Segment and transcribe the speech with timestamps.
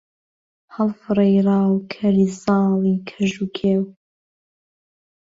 [0.75, 3.83] هەڵفڕی ڕاوکەری زاڵی کەژ و کێو